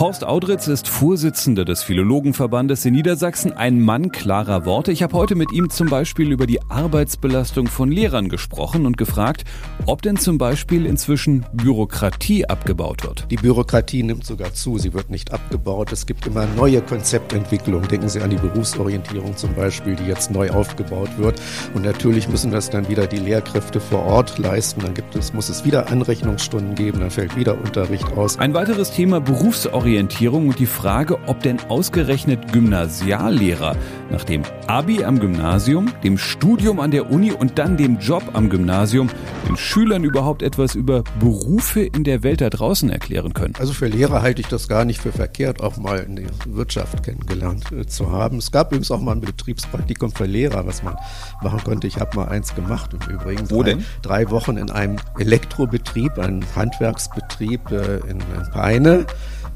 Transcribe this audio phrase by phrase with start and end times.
[0.00, 4.90] Horst Audritz ist Vorsitzender des Philologenverbandes in Niedersachsen, ein Mann klarer Worte.
[4.90, 9.44] Ich habe heute mit ihm zum Beispiel über die Arbeitsbelastung von Lehrern gesprochen und gefragt,
[9.86, 13.30] ob denn zum Beispiel inzwischen Bürokratie abgebaut wird.
[13.30, 15.92] Die Bürokratie nimmt sogar zu, sie wird nicht abgebaut.
[15.92, 17.88] Es gibt immer neue Konzeptentwicklungen.
[17.88, 21.40] Denken Sie an die Berufsorientierung zum Beispiel, die jetzt neu aufgebaut wird.
[21.72, 24.80] Und natürlich müssen das dann wieder die Lehrkräfte vor Ort leisten.
[24.80, 28.40] Dann gibt es, muss es wieder Anrechnungsstunden geben, dann fällt wieder Unterricht aus.
[28.40, 33.76] Ein weiteres Thema Berufsorientierung Berufsorientierung und die Frage, ob denn ausgerechnet Gymnasiallehrer
[34.10, 38.48] nach dem Abi am Gymnasium, dem Studium an der Uni und dann dem Job am
[38.48, 39.10] Gymnasium
[39.46, 43.52] den Schülern überhaupt etwas über Berufe in der Welt da draußen erklären können.
[43.58, 47.02] Also für Lehrer halte ich das gar nicht für verkehrt, auch mal in der Wirtschaft
[47.02, 48.38] kennengelernt äh, zu haben.
[48.38, 50.96] Es gab übrigens auch mal ein Betriebspraktikum für Lehrer, was man
[51.42, 51.86] machen konnte.
[51.86, 53.84] Ich habe mal eins gemacht und übrigens Wo denn?
[54.00, 58.18] drei Wochen in einem Elektrobetrieb, einem Handwerksbetrieb äh, in
[58.52, 59.04] Peine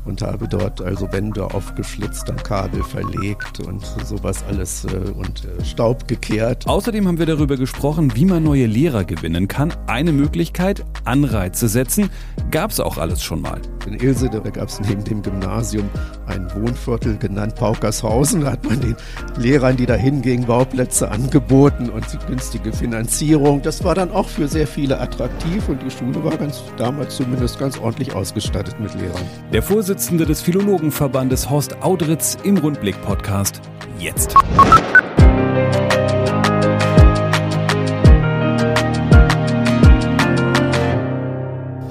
[0.08, 5.64] und habe dort also Wände aufgeschlitzt, dann Kabel verlegt und sowas alles äh, und äh,
[5.64, 6.66] Staub gekehrt.
[6.66, 9.72] Außerdem haben wir darüber gesprochen, wie man neue Lehrer gewinnen kann.
[9.86, 12.10] Eine Möglichkeit, Anreize setzen,
[12.50, 13.60] gab es auch alles schon mal.
[13.86, 15.88] In Ilse, da gab es neben dem Gymnasium
[16.26, 18.42] ein Wohnviertel genannt Paukershausen.
[18.42, 18.96] Da hat man den
[19.36, 23.62] Lehrern, die da hingingen, Bauplätze angeboten und günstige Finanzierung.
[23.62, 27.58] Das war dann auch für sehr viele attraktiv und die Schule war ganz damals zumindest
[27.58, 29.22] ganz ordentlich ausgestattet mit Lehrern.
[29.52, 33.60] Der Vorsitzende des Philologenverbandes Horst Audritz im Rundblick-Podcast.
[33.98, 34.32] Jetzt.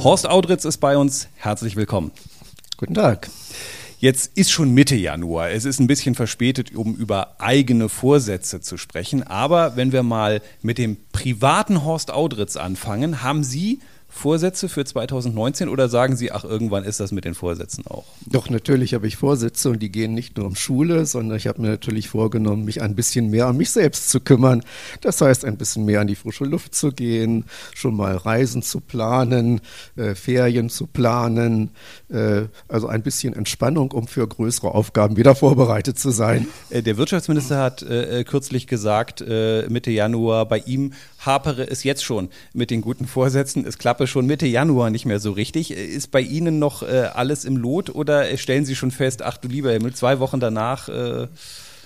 [0.02, 1.28] Horst Audritz ist bei uns.
[1.36, 2.12] Herzlich willkommen.
[2.78, 3.30] Guten Tag.
[4.00, 5.50] Jetzt ist schon Mitte Januar.
[5.50, 9.24] Es ist ein bisschen verspätet, um über eigene Vorsätze zu sprechen.
[9.24, 13.80] Aber wenn wir mal mit dem privaten Horst Audritz anfangen, haben Sie
[14.18, 18.06] Vorsätze für 2019 oder sagen Sie, ach, irgendwann ist das mit den Vorsätzen auch?
[18.26, 21.62] Doch, natürlich habe ich Vorsätze und die gehen nicht nur um Schule, sondern ich habe
[21.62, 24.64] mir natürlich vorgenommen, mich ein bisschen mehr um mich selbst zu kümmern.
[25.02, 28.80] Das heißt, ein bisschen mehr an die frische Luft zu gehen, schon mal Reisen zu
[28.80, 29.62] planen,
[29.96, 31.70] äh, Ferien zu planen,
[32.10, 36.48] äh, also ein bisschen Entspannung, um für größere Aufgaben wieder vorbereitet zu sein.
[36.70, 40.94] Äh, der Wirtschaftsminister hat äh, kürzlich gesagt, äh, Mitte Januar, bei ihm
[41.26, 43.66] hapere es jetzt schon mit den guten Vorsätzen.
[43.66, 45.72] Es klappe schon Mitte Januar nicht mehr so richtig.
[45.72, 49.48] Ist bei Ihnen noch äh, alles im Lot oder stellen Sie schon fest, ach du
[49.48, 51.28] lieber Himmel, zwei Wochen danach äh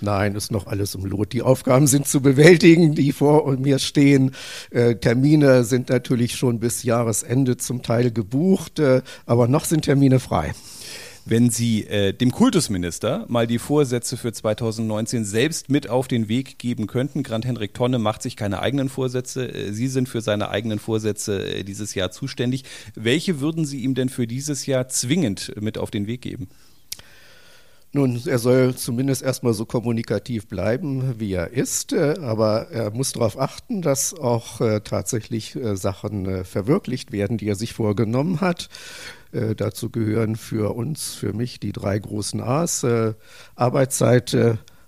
[0.04, 1.32] Nein, ist noch alles im Lot.
[1.32, 4.32] Die Aufgaben sind zu bewältigen, die vor mir stehen.
[4.72, 10.20] Äh, Termine sind natürlich schon bis Jahresende zum Teil gebucht, äh, aber noch sind Termine
[10.20, 10.54] frei
[11.26, 16.58] wenn Sie äh, dem Kultusminister mal die Vorsätze für 2019 selbst mit auf den Weg
[16.58, 17.24] geben könnten.
[17.24, 19.48] Grant Henrik Tonne macht sich keine eigenen Vorsätze.
[19.48, 22.64] Äh, Sie sind für seine eigenen Vorsätze äh, dieses Jahr zuständig.
[22.96, 26.50] Welche würden Sie ihm denn für dieses Jahr zwingend mit auf den Weg geben?
[27.94, 33.12] Nun, er soll zumindest erstmal so kommunikativ bleiben, wie er ist, äh, aber er muss
[33.12, 38.70] darauf achten, dass auch tatsächlich Sachen verwirklicht werden, die er sich vorgenommen hat.
[39.32, 42.86] Dazu gehören für uns, für mich die drei großen A's,
[43.56, 44.38] Arbeitszeit,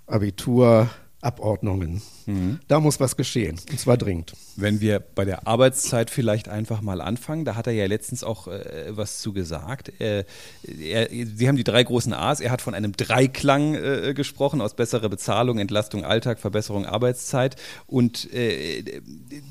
[0.05, 0.89] Abitur,
[1.23, 2.01] Abordnungen.
[2.25, 2.59] Mhm.
[2.67, 4.33] Da muss was geschehen, und zwar dringend.
[4.55, 8.47] Wenn wir bei der Arbeitszeit vielleicht einfach mal anfangen, da hat er ja letztens auch
[8.47, 9.99] äh, was zu gesagt.
[9.99, 10.25] Äh,
[10.63, 12.39] er, Sie haben die drei großen A's.
[12.39, 17.55] Er hat von einem Dreiklang äh, gesprochen aus besserer Bezahlung, Entlastung Alltag, Verbesserung Arbeitszeit.
[17.87, 18.83] Und äh,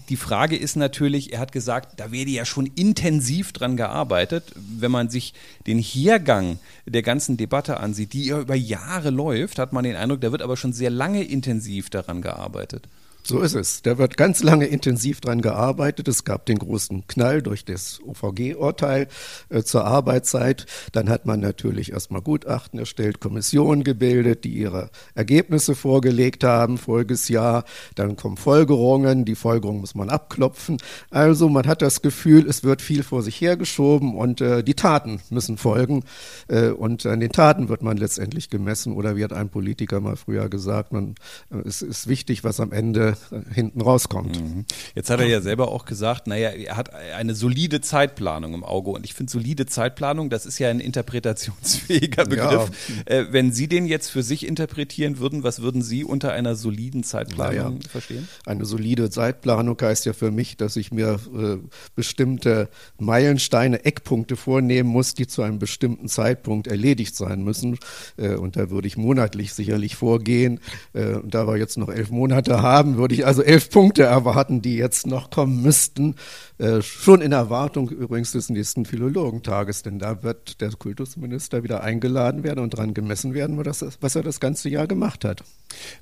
[0.09, 4.53] die Frage ist natürlich, er hat gesagt, da werde ja schon intensiv dran gearbeitet.
[4.57, 5.35] Wenn man sich
[5.67, 10.21] den Hergang der ganzen Debatte ansieht, die ja über Jahre läuft, hat man den Eindruck,
[10.21, 12.87] da wird aber schon sehr lange intensiv daran gearbeitet gearbeitet.
[13.25, 13.83] So ist es.
[13.83, 16.09] Da wird ganz lange intensiv dran gearbeitet.
[16.09, 19.07] Es gab den großen Knall durch das OVG-Urteil
[19.49, 20.67] äh, zur Arbeitszeit.
[20.91, 27.29] Dann hat man natürlich erstmal Gutachten erstellt, Kommissionen gebildet, die ihre Ergebnisse vorgelegt haben, voriges
[27.29, 27.65] Jahr.
[27.95, 29.25] Dann kommen Folgerungen.
[29.25, 30.79] Die Folgerungen muss man abklopfen.
[31.11, 35.21] Also man hat das Gefühl, es wird viel vor sich hergeschoben und äh, die Taten
[35.31, 36.03] müssen folgen.
[36.49, 38.95] Äh, und an den Taten wird man letztendlich gemessen.
[38.95, 41.15] Oder wie hat ein Politiker mal früher gesagt, man,
[41.53, 43.12] äh, es ist wichtig, was am Ende
[43.53, 44.41] hinten rauskommt.
[44.41, 44.65] Mhm.
[44.95, 48.91] Jetzt hat er ja selber auch gesagt, naja, er hat eine solide Zeitplanung im Auge.
[48.91, 52.71] Und ich finde, solide Zeitplanung, das ist ja ein interpretationsfähiger Begriff.
[53.09, 53.17] Ja.
[53.17, 57.05] Äh, wenn Sie den jetzt für sich interpretieren würden, was würden Sie unter einer soliden
[57.05, 57.89] Zeitplanung naja.
[57.89, 58.29] verstehen?
[58.47, 61.57] Eine solide Zeitplanung heißt ja für mich, dass ich mir äh,
[61.95, 62.69] bestimmte
[62.99, 67.79] Meilensteine, Eckpunkte vornehmen muss, die zu einem bestimmten Zeitpunkt erledigt sein müssen.
[68.17, 70.61] Äh, und da würde ich monatlich sicherlich vorgehen.
[70.93, 74.63] Äh, und da wir jetzt noch elf Monate haben, würde ich also elf Punkte erwarten,
[74.63, 76.15] die jetzt noch kommen müssten.
[76.59, 82.45] Äh, schon in Erwartung übrigens des nächsten Philologentages, denn da wird der Kultusminister wieder eingeladen
[82.45, 85.45] werden und daran gemessen werden, was er das ganze Jahr gemacht hat.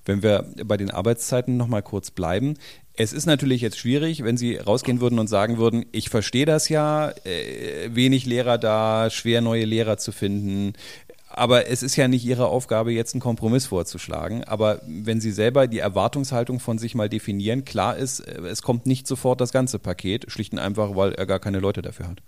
[0.05, 2.55] Wenn wir bei den Arbeitszeiten noch mal kurz bleiben,
[2.95, 6.69] es ist natürlich jetzt schwierig, wenn Sie rausgehen würden und sagen würden, ich verstehe das
[6.69, 10.75] ja, äh, wenig Lehrer da, schwer neue Lehrer zu finden,
[11.33, 14.43] aber es ist ja nicht Ihre Aufgabe, jetzt einen Kompromiss vorzuschlagen.
[14.45, 18.87] Aber wenn Sie selber die Erwartungshaltung von sich mal definieren, klar ist, äh, es kommt
[18.87, 22.23] nicht sofort das ganze Paket, schlicht und einfach, weil er gar keine Leute dafür hat.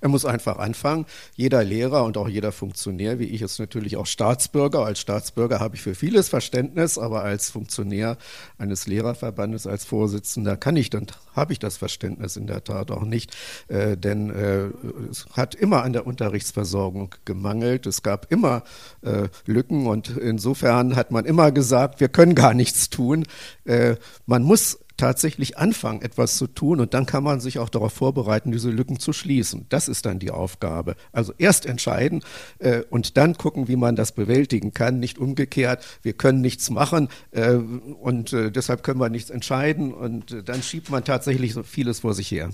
[0.00, 1.06] Er muss einfach anfangen.
[1.36, 4.84] Jeder Lehrer und auch jeder Funktionär, wie ich, ist natürlich auch Staatsbürger.
[4.84, 8.16] Als Staatsbürger habe ich für vieles Verständnis, aber als Funktionär
[8.58, 13.04] eines Lehrerverbandes, als Vorsitzender, kann ich dann, habe ich das Verständnis in der Tat auch
[13.04, 13.36] nicht.
[13.68, 14.70] Äh, denn äh,
[15.10, 17.86] es hat immer an der Unterrichtsversorgung gemangelt.
[17.86, 18.39] Es gab immer
[19.02, 23.24] äh, Lücken und insofern hat man immer gesagt, wir können gar nichts tun.
[23.64, 23.96] Äh,
[24.26, 28.52] man muss tatsächlich anfangen, etwas zu tun und dann kann man sich auch darauf vorbereiten,
[28.52, 29.64] diese Lücken zu schließen.
[29.70, 30.94] Das ist dann die Aufgabe.
[31.10, 32.22] Also erst entscheiden
[32.58, 35.84] äh, und dann gucken, wie man das bewältigen kann, nicht umgekehrt.
[36.02, 40.62] Wir können nichts machen äh, und äh, deshalb können wir nichts entscheiden und äh, dann
[40.62, 42.50] schiebt man tatsächlich so vieles vor sich her.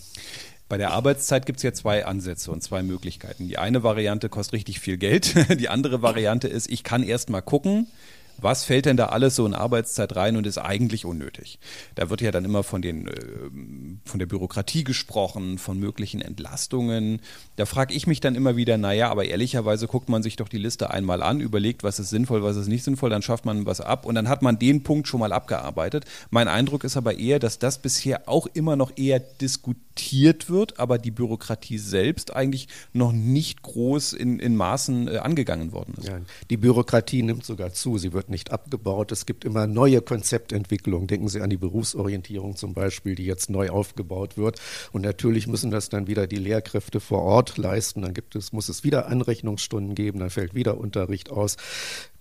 [0.68, 3.46] Bei der Arbeitszeit gibt es ja zwei Ansätze und zwei Möglichkeiten.
[3.46, 5.34] Die eine Variante kostet richtig viel Geld.
[5.60, 7.86] Die andere Variante ist, ich kann erst mal gucken,
[8.40, 11.58] was fällt denn da alles so in Arbeitszeit rein und ist eigentlich unnötig?
[11.94, 13.12] Da wird ja dann immer von, den, äh,
[14.04, 17.20] von der Bürokratie gesprochen, von möglichen Entlastungen.
[17.56, 20.58] Da frage ich mich dann immer wieder, naja, aber ehrlicherweise guckt man sich doch die
[20.58, 23.80] Liste einmal an, überlegt, was ist sinnvoll, was ist nicht sinnvoll, dann schafft man was
[23.80, 26.04] ab und dann hat man den Punkt schon mal abgearbeitet.
[26.30, 30.98] Mein Eindruck ist aber eher, dass das bisher auch immer noch eher diskutiert wird, aber
[30.98, 36.08] die Bürokratie selbst eigentlich noch nicht groß in, in Maßen äh, angegangen worden ist.
[36.08, 39.12] Ja, die Bürokratie nimmt sogar zu, sie wird wird nicht abgebaut.
[39.12, 41.06] Es gibt immer neue Konzeptentwicklungen.
[41.06, 44.60] Denken Sie an die Berufsorientierung zum Beispiel, die jetzt neu aufgebaut wird.
[44.92, 48.02] Und natürlich müssen das dann wieder die Lehrkräfte vor Ort leisten.
[48.02, 51.56] Dann gibt es, muss es wieder Anrechnungsstunden geben, dann fällt wieder Unterricht aus.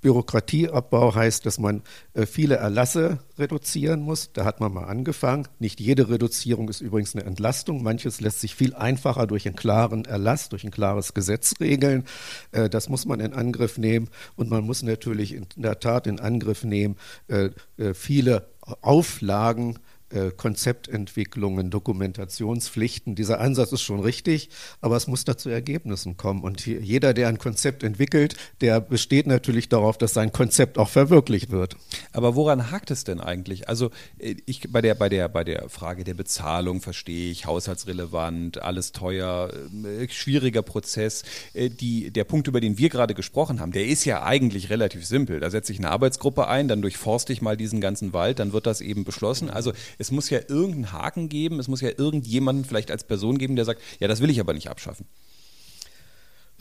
[0.01, 1.81] Bürokratieabbau heißt, dass man
[2.13, 4.31] äh, viele Erlasse reduzieren muss.
[4.33, 5.47] Da hat man mal angefangen.
[5.59, 7.83] Nicht jede Reduzierung ist übrigens eine Entlastung.
[7.83, 12.05] Manches lässt sich viel einfacher durch einen klaren Erlass, durch ein klares Gesetz regeln.
[12.51, 14.09] Äh, das muss man in Angriff nehmen.
[14.35, 16.95] Und man muss natürlich in der Tat in Angriff nehmen,
[17.27, 17.49] äh,
[17.93, 18.47] viele
[18.81, 19.79] Auflagen
[20.37, 23.15] Konzeptentwicklungen, Dokumentationspflichten.
[23.15, 24.49] Dieser Ansatz ist schon richtig,
[24.79, 26.43] aber es muss da zu Ergebnissen kommen.
[26.43, 31.49] Und jeder, der ein Konzept entwickelt, der besteht natürlich darauf, dass sein Konzept auch verwirklicht
[31.49, 31.75] wird.
[32.13, 33.67] Aber woran hakt es denn eigentlich?
[33.67, 38.61] Also äh, ich bei der, bei der, bei der Frage der Bezahlung verstehe ich, haushaltsrelevant,
[38.61, 39.51] alles teuer,
[39.83, 41.23] äh, schwieriger Prozess.
[41.55, 45.39] Die, der Punkt, über den wir gerade gesprochen haben, der ist ja eigentlich relativ simpel.
[45.39, 48.65] Da setze ich eine Arbeitsgruppe ein, dann durchforste ich mal diesen ganzen Wald, dann wird
[48.65, 49.49] das eben beschlossen.
[49.49, 53.55] Also es muss ja irgendeinen Haken geben, es muss ja irgendjemanden vielleicht als Person geben,
[53.55, 55.05] der sagt, ja, das will ich aber nicht abschaffen.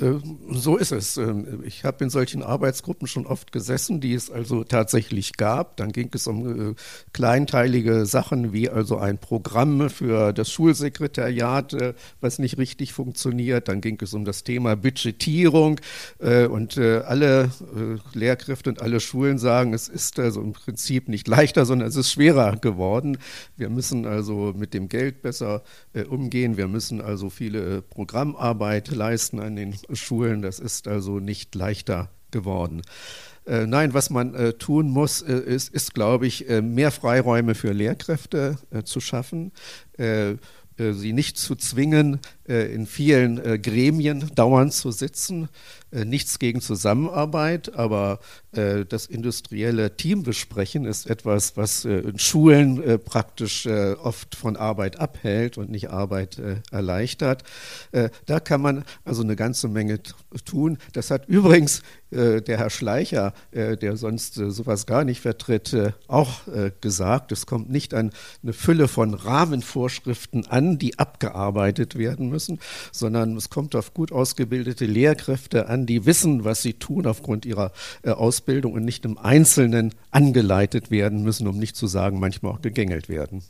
[0.00, 0.14] Äh,
[0.50, 1.16] so ist es.
[1.16, 5.76] Ähm, ich habe in solchen Arbeitsgruppen schon oft gesessen, die es also tatsächlich gab.
[5.76, 6.74] Dann ging es um äh,
[7.12, 13.68] kleinteilige Sachen wie also ein Programm für das Schulsekretariat, äh, was nicht richtig funktioniert.
[13.68, 15.80] Dann ging es um das Thema Budgetierung
[16.18, 17.50] und alle
[18.14, 22.12] Lehrkräfte und alle Schulen sagen, es ist also im Prinzip nicht leichter, sondern es ist
[22.12, 23.18] schwerer geworden.
[23.56, 25.62] Wir müssen also mit dem Geld besser
[26.08, 26.56] umgehen.
[26.56, 30.42] Wir müssen also viele Programmarbeit leisten an den Schulen.
[30.42, 32.82] Das ist also nicht leichter geworden.
[33.46, 37.72] Äh, nein, was man äh, tun muss, äh, ist, ist glaube ich, mehr Freiräume für
[37.72, 39.52] Lehrkräfte zu schaffen,
[39.96, 45.48] sie nicht zu zwingen, in vielen Gremien dauernd zu sitzen.
[45.92, 48.18] nichts gegen Zusammenarbeit, aber
[48.52, 55.90] das industrielle Teambesprechen ist etwas, was in Schulen praktisch oft von Arbeit abhält und nicht
[55.90, 57.44] Arbeit erleichtert.
[58.26, 60.00] da kann man also eine ganze Menge
[60.44, 60.78] tun.
[60.92, 61.82] Das hat übrigens
[62.14, 66.42] äh, der Herr Schleicher, äh, der sonst äh, sowas gar nicht vertritt, auch
[66.80, 67.32] gesagt.
[67.32, 68.10] Es kommt nicht an
[68.42, 72.58] eine Fülle von Rahmenvorschriften an, die abgearbeitet werden müssen,
[72.92, 77.72] sondern es kommt auf gut ausgebildete Lehrkräfte an, die wissen, was sie tun aufgrund ihrer
[78.04, 83.08] Ausbildung und nicht im Einzelnen angeleitet werden müssen, um nicht zu sagen, manchmal auch gegängelt
[83.08, 83.42] werden.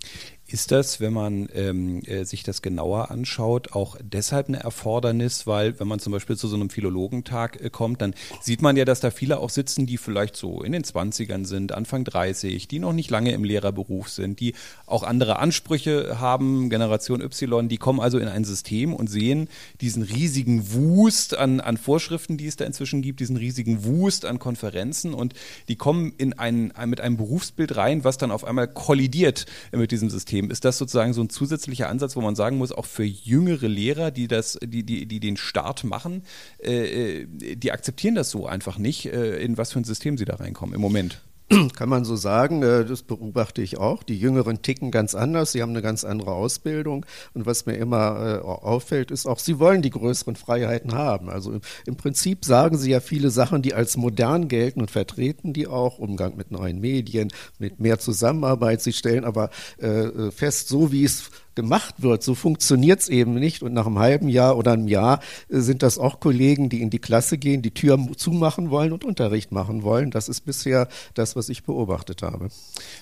[0.54, 5.80] Ist das, wenn man ähm, äh, sich das genauer anschaut, auch deshalb eine Erfordernis, weil
[5.80, 9.00] wenn man zum Beispiel zu so einem Philologentag äh, kommt, dann sieht man ja, dass
[9.00, 12.92] da viele auch sitzen, die vielleicht so in den 20ern sind, Anfang 30, die noch
[12.92, 14.54] nicht lange im Lehrerberuf sind, die
[14.86, 19.48] auch andere Ansprüche haben, Generation Y, die kommen also in ein System und sehen
[19.80, 24.38] diesen riesigen Wust an, an Vorschriften, die es da inzwischen gibt, diesen riesigen Wust an
[24.38, 25.34] Konferenzen und
[25.66, 30.10] die kommen in ein, mit einem Berufsbild rein, was dann auf einmal kollidiert mit diesem
[30.10, 30.43] System.
[30.44, 30.50] System.
[30.50, 34.10] Ist das sozusagen so ein zusätzlicher Ansatz, wo man sagen muss, auch für jüngere Lehrer,
[34.10, 36.22] die das, die, die, die den Start machen,
[36.62, 40.24] äh, äh die akzeptieren das so einfach nicht, äh, in was für ein System sie
[40.24, 41.20] da reinkommen im Moment?
[41.76, 44.02] Kann man so sagen, äh, das beobachte ich auch.
[44.02, 47.04] Die Jüngeren ticken ganz anders, sie haben eine ganz andere Ausbildung.
[47.34, 51.28] Und was mir immer äh, auffällt, ist auch, sie wollen die größeren Freiheiten haben.
[51.28, 55.66] Also im Prinzip sagen sie ja viele Sachen, die als modern gelten und vertreten die
[55.66, 55.98] auch.
[55.98, 58.80] Umgang mit neuen Medien, mit mehr Zusammenarbeit.
[58.80, 62.22] Sie stellen aber äh, fest, so wie es gemacht wird.
[62.22, 63.62] So funktioniert es eben nicht.
[63.62, 66.90] Und nach einem halben Jahr oder einem Jahr äh, sind das auch Kollegen, die in
[66.90, 70.10] die Klasse gehen, die Tür zumachen wollen und Unterricht machen wollen.
[70.10, 72.48] Das ist bisher das, was ich beobachtet habe.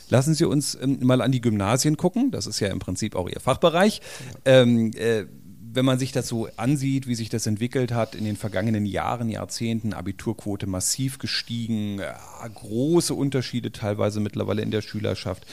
[0.09, 2.31] Lassen Sie uns ähm, mal an die Gymnasien gucken.
[2.31, 4.01] Das ist ja im Prinzip auch Ihr Fachbereich.
[4.47, 4.63] Ja.
[4.63, 5.25] Ähm, äh,
[5.75, 9.29] wenn man sich das so ansieht, wie sich das entwickelt hat in den vergangenen Jahren,
[9.29, 12.01] Jahrzehnten, Abiturquote massiv gestiegen,
[12.55, 15.47] große Unterschiede teilweise mittlerweile in der Schülerschaft.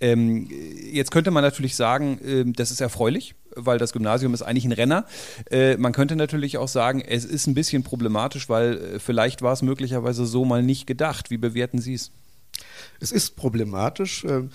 [0.00, 0.48] Ähm,
[0.92, 4.72] jetzt könnte man natürlich sagen, äh, das ist erfreulich, weil das Gymnasium ist eigentlich ein
[4.72, 5.06] Renner.
[5.50, 9.52] Äh, man könnte natürlich auch sagen, es ist ein bisschen problematisch, weil äh, vielleicht war
[9.52, 11.30] es möglicherweise so mal nicht gedacht.
[11.30, 12.10] Wie bewerten Sie es?
[13.00, 14.24] Es ist problematisch.
[14.24, 14.50] Ähm,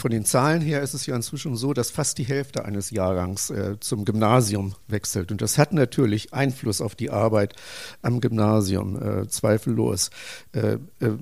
[0.00, 3.50] von den Zahlen her ist es ja inzwischen so, dass fast die Hälfte eines Jahrgangs
[3.50, 5.30] äh, zum Gymnasium wechselt.
[5.30, 7.54] Und das hat natürlich Einfluss auf die Arbeit
[8.02, 10.10] am Gymnasium, äh, zweifellos.
[10.52, 11.16] Äh, äh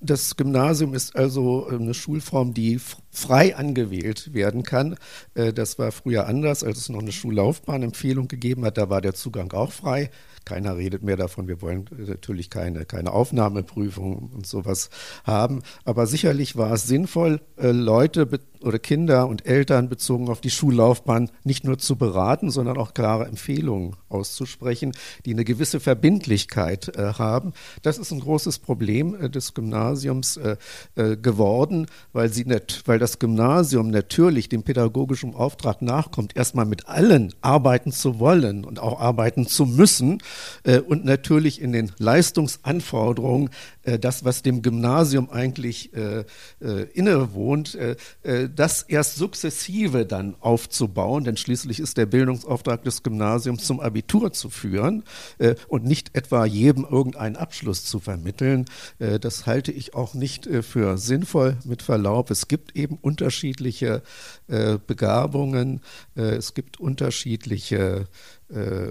[0.00, 2.80] das Gymnasium ist also eine Schulform, die
[3.14, 4.96] frei angewählt werden kann.
[5.34, 8.76] Äh, das war früher anders, als es noch eine Schullaufbahnempfehlung gegeben hat.
[8.76, 10.10] Da war der Zugang auch frei.
[10.44, 11.48] Keiner redet mehr davon.
[11.48, 14.90] Wir wollen natürlich keine, keine Aufnahmeprüfung und sowas
[15.24, 15.62] haben.
[15.84, 18.28] Aber sicherlich war es sinnvoll, äh, Leute
[18.64, 23.26] oder Kinder und Eltern bezogen auf die Schullaufbahn nicht nur zu beraten, sondern auch klare
[23.26, 24.92] Empfehlungen auszusprechen,
[25.24, 27.52] die eine gewisse Verbindlichkeit äh, haben.
[27.82, 30.56] Das ist ein großes Problem äh, des Gymnasiums äh,
[30.96, 36.88] äh geworden, weil, sie nicht, weil das Gymnasium natürlich dem pädagogischen Auftrag nachkommt, erstmal mit
[36.88, 40.22] allen arbeiten zu wollen und auch arbeiten zu müssen
[40.62, 43.50] äh, und natürlich in den Leistungsanforderungen
[43.84, 46.24] äh, das, was dem Gymnasium eigentlich äh,
[46.60, 53.02] äh, innewohnt, äh, äh, das erst sukzessive dann aufzubauen, denn schließlich ist der Bildungsauftrag des
[53.02, 55.04] Gymnasiums zum Abitur zu führen
[55.38, 58.66] äh, und nicht etwa jedem irgendeinen Abschluss zu vermitteln.
[58.98, 62.30] Äh, das halte ich auch nicht für sinnvoll mit Verlaub.
[62.30, 64.02] Es gibt eben unterschiedliche
[64.46, 65.80] äh, Begabungen,
[66.16, 68.08] äh, es gibt unterschiedliche
[68.50, 68.90] äh,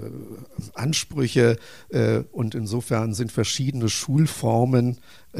[0.74, 1.58] Ansprüche
[1.90, 4.98] äh, und insofern sind verschiedene Schulformen,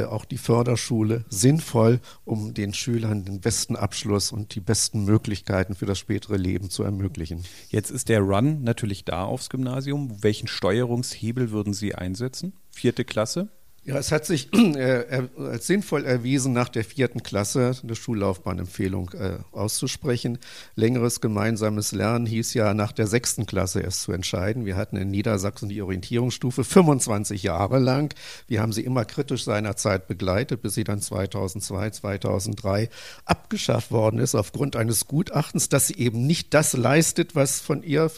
[0.09, 5.87] auch die Förderschule, sinnvoll, um den Schülern den besten Abschluss und die besten Möglichkeiten für
[5.87, 7.45] das spätere Leben zu ermöglichen.
[7.69, 10.21] Jetzt ist der Run natürlich da aufs Gymnasium.
[10.21, 12.55] Welchen Steuerungshebel würden Sie einsetzen?
[12.73, 13.51] Vierte Klasse?
[13.87, 19.37] Ja, es hat sich äh, als sinnvoll erwiesen, nach der vierten Klasse eine Schullaufbahnempfehlung äh,
[19.53, 20.39] auszusprechen.
[20.75, 24.65] Längeres gemeinsames Lernen hieß ja nach der sechsten Klasse erst zu entscheiden.
[24.65, 28.15] Wir hatten in Niedersachsen die Orientierungsstufe 25 Jahre lang.
[28.49, 32.89] Wir haben sie immer kritisch seinerzeit begleitet, bis sie dann 2002, 2003
[33.27, 38.05] abgeschafft worden ist aufgrund eines Gutachtens, dass sie eben nicht das leistet, was von ihr,
[38.05, 38.11] äh,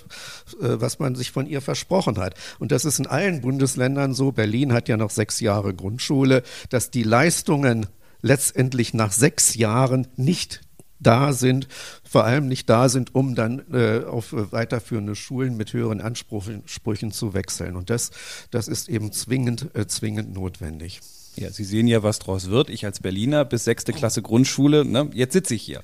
[0.61, 2.37] was man sich von ihr versprochen hat.
[2.61, 4.31] Und das ist in allen Bundesländern so.
[4.31, 7.87] Berlin hat ja noch sechs Jahre Jahre Grundschule, dass die Leistungen
[8.21, 10.61] letztendlich nach sechs Jahren nicht
[10.99, 11.69] da sind,
[12.05, 17.35] vor allem nicht da sind, um dann äh, auf weiterführende Schulen mit höheren Ansprüchen zu
[17.35, 17.77] wechseln.
[17.77, 18.11] Und das,
[18.51, 21.01] das ist eben zwingend, äh, zwingend notwendig.
[21.39, 22.71] Ja, Sie sehen ja, was draus wird.
[22.71, 25.83] Ich als Berliner bis sechste Klasse Grundschule, ne, jetzt sitze ich hier.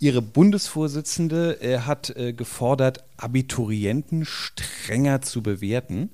[0.00, 6.10] Ihre Bundesvorsitzende äh, hat äh, gefordert, Abiturienten strenger zu bewerten.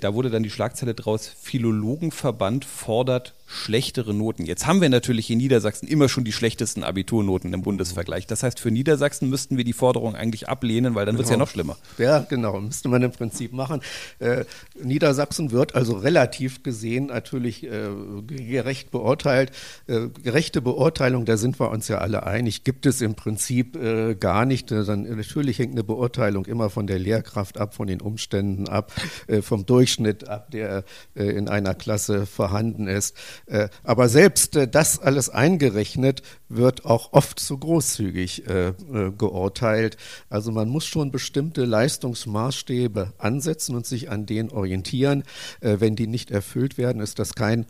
[0.00, 4.44] Da wurde dann die Schlagzeile draus, Philologenverband fordert schlechtere Noten.
[4.44, 8.26] Jetzt haben wir natürlich in Niedersachsen immer schon die schlechtesten Abiturnoten im Bundesvergleich.
[8.26, 11.18] Das heißt, für Niedersachsen müssten wir die Forderung eigentlich ablehnen, weil dann genau.
[11.18, 11.78] wird es ja noch schlimmer.
[11.96, 13.80] Ja, genau, müsste man im Prinzip machen.
[14.18, 14.44] Äh,
[14.82, 17.88] Niedersachsen wird also relativ gesehen natürlich äh,
[18.26, 19.50] gerecht beurteilt.
[19.86, 24.14] Äh, gerechte Beurteilung, da sind wir uns ja alle einig, gibt es im Prinzip äh,
[24.14, 24.70] gar nicht.
[24.72, 28.92] Äh, dann, natürlich hängt eine Beurteilung immer von der Lehrkraft ab, von den Umständen ab,
[29.26, 33.16] äh, vom Durchschnitt ab, der in einer Klasse vorhanden ist.
[33.48, 38.72] Äh, aber selbst äh, das alles eingerechnet wird auch oft zu großzügig äh,
[39.16, 39.96] geurteilt.
[40.28, 45.24] Also man muss schon bestimmte Leistungsmaßstäbe ansetzen und sich an denen orientieren.
[45.60, 47.66] wenn die nicht erfüllt werden, ist das kein,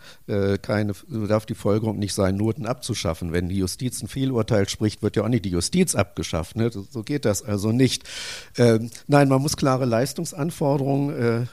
[0.63, 0.93] keine,
[1.29, 3.33] darf die Folgerung nicht sein, Noten abzuschaffen.
[3.33, 6.57] Wenn die Justiz ein Fehlurteil spricht, wird ja auch nicht die Justiz abgeschafft.
[6.57, 6.71] Ne?
[6.71, 8.05] So geht das also nicht.
[8.57, 11.49] Ähm, nein, man muss klare Leistungsanforderungen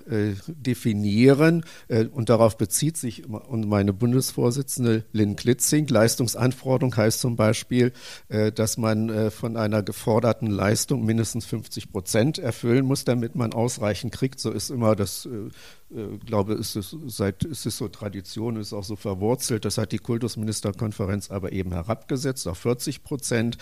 [0.47, 1.65] definieren
[2.13, 5.87] und darauf bezieht sich meine Bundesvorsitzende Lynn Klitzing.
[5.87, 7.91] Leistungsanforderung heißt zum Beispiel,
[8.29, 13.51] äh, dass man äh, von einer geforderten Leistung mindestens 50 Prozent erfüllen muss, damit man
[13.51, 14.39] ausreichend kriegt.
[14.39, 15.27] So ist immer das
[15.93, 19.65] äh, glaube, ist es, seit, ist es so Tradition, ist auch so verwurzelt.
[19.65, 23.57] Das hat die Kultusministerkonferenz aber eben herabgesetzt auf 40 Prozent.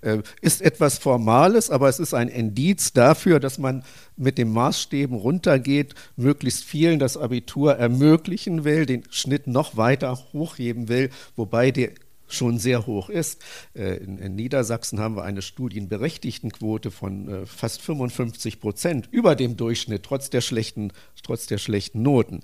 [0.00, 3.84] Äh, ist etwas Formales, aber es ist ein Indiz dafür, dass man
[4.16, 10.88] mit den Maßstäben runtergeht, möglichst vielen das Abitur ermöglichen will, den Schnitt noch weiter hochheben
[10.88, 11.90] will, wobei der
[12.28, 13.42] schon sehr hoch ist.
[13.74, 19.56] Äh, in, in, Niedersachsen haben wir eine Studienberechtigtenquote von äh, fast 55 Prozent über dem
[19.56, 20.92] Durchschnitt, trotz der schlechten,
[21.22, 22.40] trotz der schlechten Noten.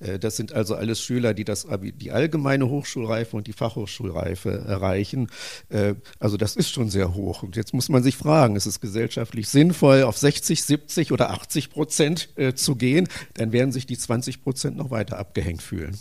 [0.00, 5.28] Äh, das sind also alles Schüler, die das, die allgemeine Hochschulreife und die Fachhochschulreife erreichen.
[6.18, 7.42] Also das ist schon sehr hoch.
[7.42, 11.70] Und jetzt muss man sich fragen, ist es gesellschaftlich sinnvoll, auf 60, 70 oder 80
[11.70, 13.08] Prozent zu gehen?
[13.34, 15.98] Dann werden sich die 20 Prozent noch weiter abgehängt fühlen.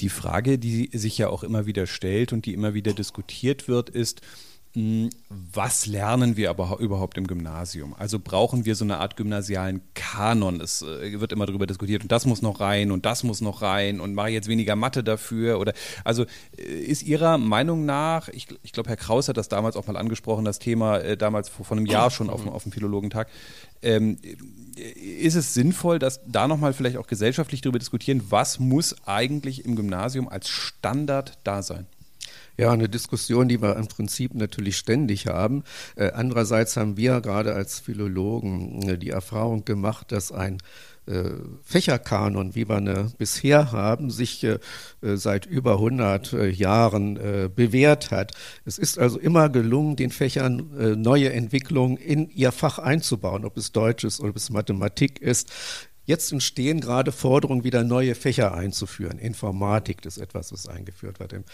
[0.00, 3.90] Die Frage, die sich ja auch immer wieder stellt und die immer wieder diskutiert wird,
[3.90, 4.22] ist,
[4.72, 7.92] was lernen wir aber überhaupt im Gymnasium?
[7.98, 10.60] Also brauchen wir so eine Art gymnasialen Kanon?
[10.60, 13.62] Es äh, wird immer darüber diskutiert und das muss noch rein und das muss noch
[13.62, 15.72] rein und mache ich jetzt weniger Mathe dafür oder
[16.04, 16.24] also
[16.56, 19.96] äh, ist Ihrer Meinung nach, ich, ich glaube Herr Kraus hat das damals auch mal
[19.96, 23.26] angesprochen, das Thema äh, damals vor, vor, einem Jahr schon auf, auf dem Philologentag,
[23.82, 24.18] ähm,
[24.76, 29.74] ist es sinnvoll, dass da nochmal vielleicht auch gesellschaftlich darüber diskutieren, was muss eigentlich im
[29.74, 31.86] Gymnasium als Standard da sein?
[32.56, 35.64] Ja, eine Diskussion, die wir im Prinzip natürlich ständig haben.
[35.96, 40.58] Äh, andererseits haben wir gerade als Philologen äh, die Erfahrung gemacht, dass ein
[41.06, 41.30] äh,
[41.62, 44.46] Fächerkanon, wie wir ihn bisher haben, sich
[45.00, 47.18] seit über 100 äh, Jahren
[47.54, 48.32] bewährt hat.
[48.64, 53.72] Es ist also immer gelungen, den Fächern neue Entwicklungen in ihr Fach einzubauen, ob es
[53.72, 55.50] Deutsch ist ob es Mathematik ist.
[56.10, 59.20] Jetzt entstehen gerade Forderungen, wieder neue Fächer einzuführen.
[59.20, 61.32] Informatik, ist etwas, was eingeführt wird.
[61.32, 61.44] Im,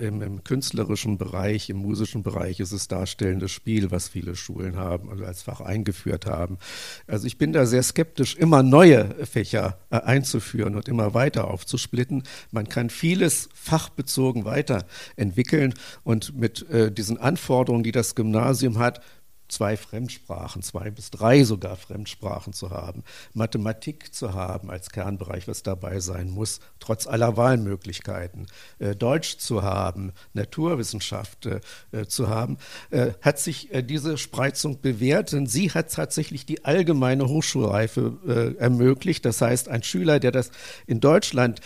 [0.00, 5.10] im, im, künstlerischen Bereich, im musischen Bereich ist es darstellendes Spiel, was viele Schulen haben,
[5.10, 6.58] also als Fach eingeführt haben.
[7.06, 12.24] Also ich bin da sehr skeptisch, immer neue Fächer äh, einzuführen und immer weiter aufzusplitten.
[12.50, 19.00] Man kann vieles fachbezogen weiterentwickeln und mit äh, diesen Anforderungen, die das Gymnasium hat,
[19.48, 23.02] zwei Fremdsprachen, zwei bis drei sogar Fremdsprachen zu haben,
[23.34, 28.46] Mathematik zu haben als Kernbereich, was dabei sein muss, trotz aller Wahlmöglichkeiten,
[28.78, 31.60] äh, Deutsch zu haben, Naturwissenschaft äh,
[31.92, 32.58] äh zu haben,
[32.90, 38.60] äh, hat sich äh, diese Spreizung bewährt, denn sie hat tatsächlich die allgemeine Hochschulreife äh,
[38.60, 39.24] ermöglicht.
[39.24, 40.50] Das heißt, ein Schüler, der das
[40.86, 41.60] in Deutschland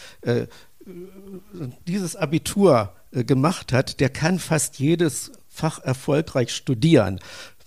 [1.86, 7.18] dieses Abitur gemacht hat, der kann fast jedes Fach erfolgreich studieren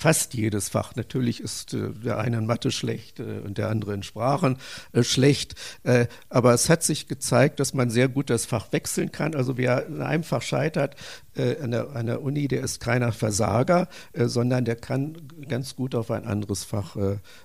[0.01, 0.95] fast jedes Fach.
[0.95, 4.57] Natürlich ist äh, der eine in Mathe schlecht äh, und der andere in Sprachen
[4.93, 5.53] äh, schlecht.
[5.83, 9.35] Äh, aber es hat sich gezeigt, dass man sehr gut das Fach wechseln kann.
[9.35, 10.95] Also wer in einem Fach scheitert,
[11.35, 15.75] äh, an der, an, der, Uni, der ist keiner Versager, äh, sondern der kann ganz
[15.75, 16.95] gut auf ein anderes Fach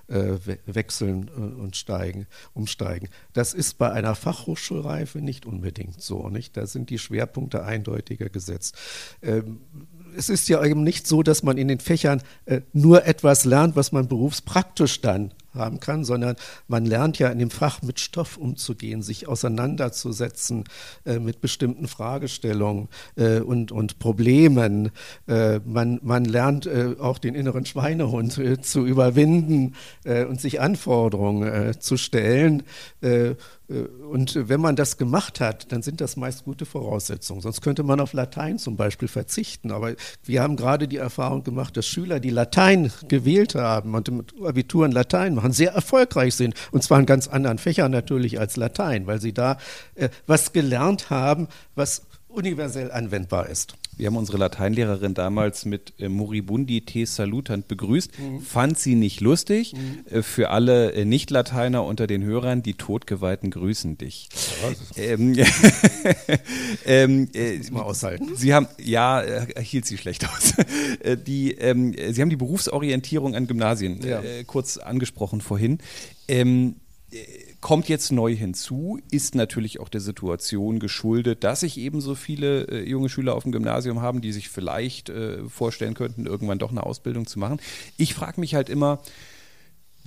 [0.07, 3.09] wechseln und steigen, umsteigen.
[3.33, 6.29] Das ist bei einer Fachhochschulreife nicht unbedingt so.
[6.29, 6.57] Nicht?
[6.57, 8.77] Da sind die Schwerpunkte eindeutiger gesetzt.
[9.21, 9.61] Ähm,
[10.17, 13.75] es ist ja eben nicht so, dass man in den Fächern äh, nur etwas lernt,
[13.75, 16.35] was man berufspraktisch dann haben kann, sondern
[16.67, 20.63] man lernt ja in dem Fach mit Stoff umzugehen, sich auseinanderzusetzen
[21.05, 24.91] äh, mit bestimmten Fragestellungen äh, und, und Problemen.
[25.27, 30.59] Äh, man, man lernt äh, auch den inneren Schweinehund äh, zu überwinden äh, und sich
[30.61, 32.63] Anforderungen zu stellen.
[33.69, 37.41] Und wenn man das gemacht hat, dann sind das meist gute Voraussetzungen.
[37.41, 39.71] Sonst könnte man auf Latein zum Beispiel verzichten.
[39.71, 44.23] Aber wir haben gerade die Erfahrung gemacht, dass Schüler, die Latein gewählt haben und im
[44.43, 46.55] Abitur in Latein machen, sehr erfolgreich sind.
[46.71, 49.57] Und zwar in ganz anderen Fächern natürlich als Latein, weil sie da
[49.95, 53.75] äh, was gelernt haben, was universell anwendbar ist.
[53.97, 58.11] Wir haben unsere Lateinlehrerin damals mit äh, Moribundi te salutant begrüßt.
[58.19, 58.41] Mhm.
[58.41, 59.73] Fand sie nicht lustig.
[59.73, 60.17] Mhm.
[60.17, 64.29] Äh, für alle äh, Nicht-Lateiner unter den Hörern, die Todgeweihten grüßen dich.
[64.95, 65.35] Ähm,
[66.85, 68.35] ähm, äh, mal aushalten.
[68.35, 70.53] Sie haben, ja, äh, hielt sie schlecht aus.
[71.03, 74.21] Äh, die, ähm, sie haben die Berufsorientierung an Gymnasien ja.
[74.45, 75.79] kurz angesprochen vorhin.
[76.27, 76.75] Ähm,
[77.61, 82.67] kommt jetzt neu hinzu, ist natürlich auch der Situation geschuldet, dass sich eben so viele
[82.67, 86.71] äh, junge Schüler auf dem Gymnasium haben, die sich vielleicht äh, vorstellen könnten, irgendwann doch
[86.71, 87.59] eine Ausbildung zu machen.
[87.97, 88.99] Ich frage mich halt immer,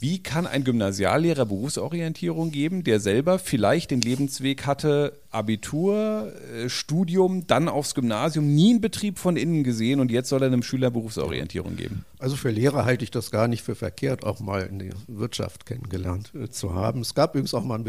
[0.01, 7.47] wie kann ein Gymnasiallehrer Berufsorientierung geben, der selber vielleicht den Lebensweg hatte, Abitur, äh, Studium,
[7.47, 10.91] dann aufs Gymnasium, nie einen Betrieb von innen gesehen und jetzt soll er einem Schüler
[10.91, 12.05] Berufsorientierung geben?
[12.19, 15.67] Also für Lehrer halte ich das gar nicht für verkehrt, auch mal in der Wirtschaft
[15.67, 17.01] kennengelernt äh, zu haben.
[17.01, 17.85] Es gab übrigens auch mal ein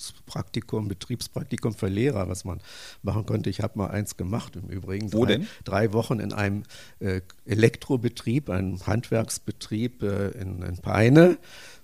[0.00, 2.60] Berufspraktikum, Betriebspraktikum für Lehrer, was man
[3.02, 3.50] machen konnte.
[3.50, 5.12] Ich habe mal eins gemacht im Übrigen.
[5.12, 5.48] Wo drei, denn?
[5.64, 6.62] Drei Wochen in einem
[7.00, 11.38] äh, Elektrobetrieb, einem Handwerksbetrieb äh, in, in Peine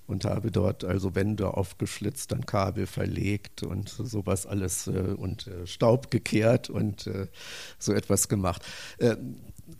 [0.06, 5.66] und habe dort also Wände aufgeschlitzt, dann Kabel verlegt und sowas alles äh, und äh,
[5.66, 7.26] Staub gekehrt und äh,
[7.78, 8.62] so etwas gemacht.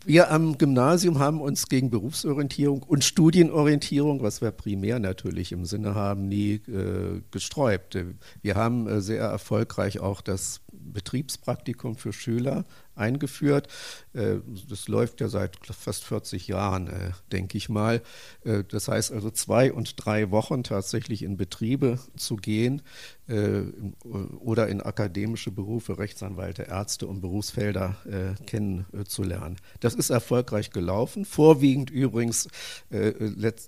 [0.04, 5.94] Wir am Gymnasium haben uns gegen Berufsorientierung und Studienorientierung, was wir primär natürlich im Sinne
[5.94, 7.96] haben, nie äh, gesträubt.
[8.42, 12.64] Wir haben äh, sehr erfolgreich auch das Betriebspraktikum für Schüler
[12.96, 13.68] eingeführt.
[14.12, 14.36] Äh,
[14.68, 18.02] das läuft ja seit fast 40 Jahren, äh, denke ich mal.
[18.44, 22.82] Äh, das heißt also zwei und drei Wochen tatsächlich in Betriebe zu gehen
[24.38, 27.96] oder in akademische Berufe, Rechtsanwälte, Ärzte, um Berufsfelder
[28.46, 29.56] kennenzulernen.
[29.80, 32.46] Das ist erfolgreich gelaufen, vorwiegend übrigens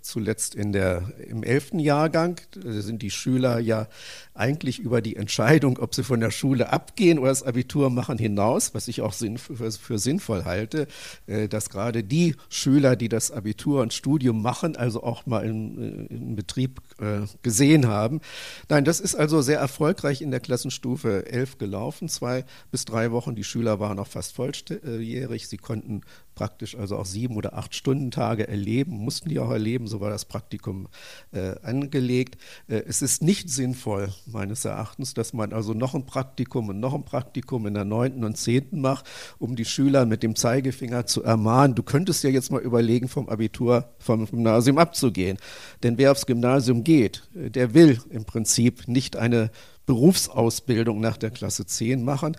[0.02, 3.88] zuletzt in der, im elften Jahrgang sind die Schüler ja
[4.32, 8.74] eigentlich über die Entscheidung, ob sie von der Schule abgehen oder das Abitur machen, hinaus,
[8.74, 10.87] was ich auch für, für sinnvoll halte,
[11.26, 15.78] äh, dass gerade die Schüler, die das Abitur und Studium machen, also auch mal im,
[15.78, 18.20] äh, im Betrieb äh, gesehen haben.
[18.68, 22.09] Nein, das ist also sehr erfolgreich in der Klassenstufe 11 gelaufen.
[22.09, 25.48] Zwei bis drei Wochen, die Schüler waren auch fast volljährig.
[25.48, 26.02] Sie konnten
[26.38, 30.24] praktisch also auch sieben oder acht Stundentage erleben, mussten die auch erleben, so war das
[30.24, 30.87] Praktikum
[31.33, 32.38] äh, angelegt.
[32.68, 36.94] Äh, es ist nicht sinnvoll, meines Erachtens, dass man also noch ein Praktikum und noch
[36.94, 39.05] ein Praktikum in der neunten und zehnten macht,
[39.40, 43.29] um die Schüler mit dem Zeigefinger zu ermahnen, du könntest ja jetzt mal überlegen, vom
[43.29, 45.38] Abitur, vom Gymnasium abzugehen.
[45.83, 49.51] Denn wer aufs Gymnasium geht, äh, der will im Prinzip nicht eine
[49.87, 52.37] Berufsausbildung nach der Klasse 10 machen,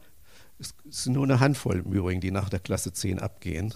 [0.60, 3.74] es sind nur eine Handvoll im Übrigen, die nach der Klasse 10 abgehen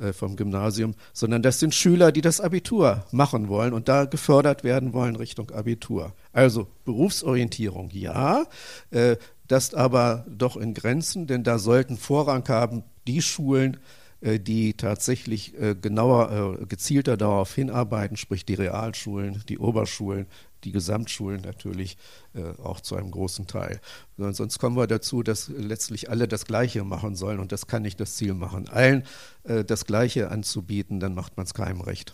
[0.00, 4.62] äh, vom Gymnasium, sondern das sind Schüler, die das Abitur machen wollen und da gefördert
[4.62, 6.14] werden wollen Richtung Abitur.
[6.32, 8.44] Also Berufsorientierung ja,
[8.90, 9.16] äh,
[9.48, 13.78] das aber doch in Grenzen, denn da sollten Vorrang haben die Schulen,
[14.20, 20.26] äh, die tatsächlich äh, genauer, äh, gezielter darauf hinarbeiten, sprich die Realschulen, die Oberschulen,
[20.64, 21.96] die Gesamtschulen natürlich
[22.34, 23.80] äh, auch zu einem großen Teil.
[24.16, 28.00] Sonst kommen wir dazu, dass letztlich alle das Gleiche machen sollen und das kann nicht
[28.00, 28.68] das Ziel machen.
[28.68, 29.04] Allen
[29.44, 32.12] äh, das Gleiche anzubieten, dann macht man es keinem recht.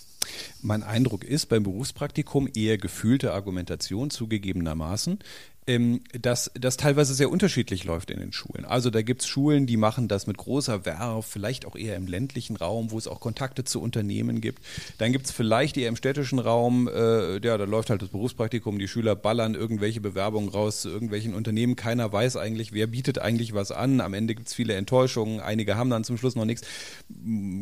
[0.63, 5.19] Mein Eindruck ist beim Berufspraktikum eher gefühlte Argumentation zugegebenermaßen
[5.67, 8.65] ähm, dass das teilweise sehr unterschiedlich läuft in den Schulen.
[8.65, 12.07] Also da gibt es Schulen, die machen das mit großer Werf, vielleicht auch eher im
[12.07, 14.63] ländlichen Raum, wo es auch Kontakte zu Unternehmen gibt.
[14.99, 18.79] Dann gibt es vielleicht eher im städtischen Raum, äh, ja, da läuft halt das Berufspraktikum,
[18.79, 21.75] die Schüler ballern irgendwelche Bewerbungen raus zu irgendwelchen Unternehmen.
[21.75, 24.01] Keiner weiß eigentlich, wer bietet eigentlich was an.
[24.01, 26.67] Am Ende gibt es viele Enttäuschungen, einige haben dann zum Schluss noch nichts.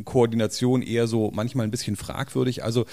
[0.04, 2.64] Koordination eher so manchmal ein bisschen fragwürdig.
[2.64, 2.84] Also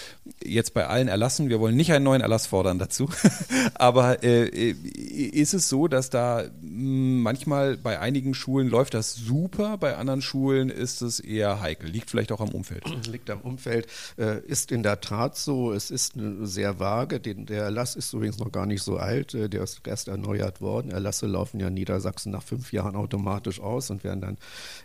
[0.44, 3.10] jetzt bei allen Erlassen, wir wollen nicht einen neuen Erlass fordern dazu,
[3.74, 6.46] aber äh, äh ist es so, dass da
[6.82, 11.90] manchmal bei einigen Schulen läuft das super, bei anderen Schulen ist es eher heikel.
[11.90, 12.84] Liegt vielleicht auch am Umfeld.
[13.08, 13.88] Liegt am Umfeld.
[14.18, 15.74] Äh, ist in der Tat so.
[15.74, 17.20] Es ist sehr vage.
[17.20, 19.34] der Erlass ist übrigens noch gar nicht so alt.
[19.34, 20.92] Äh, der ist erst erneuert worden.
[20.92, 24.38] Erlasse laufen ja in Niedersachsen nach fünf Jahren automatisch aus und werden dann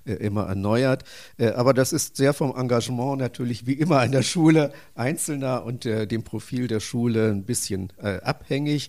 [0.04, 1.04] äh, immer erneuert.
[1.38, 6.22] aber das ist sehr vom Engagement natürlich wie immer an der Schule Einzelner und dem
[6.22, 8.88] Profil der Schule ein bisschen abhängig.